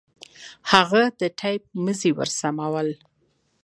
هغه 0.71 1.01
د 1.19 1.21
ټېپ 1.39 1.63
مزي 1.83 2.11
ورسمول. 2.15 2.87